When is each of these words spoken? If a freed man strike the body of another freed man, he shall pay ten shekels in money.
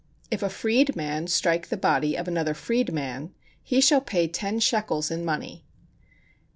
If 0.31 0.41
a 0.41 0.49
freed 0.49 0.95
man 0.95 1.27
strike 1.27 1.67
the 1.69 1.77
body 1.77 2.17
of 2.17 2.27
another 2.27 2.55
freed 2.55 2.91
man, 2.91 3.35
he 3.61 3.79
shall 3.79 4.01
pay 4.01 4.27
ten 4.27 4.59
shekels 4.59 5.11
in 5.11 5.23
money. 5.23 5.63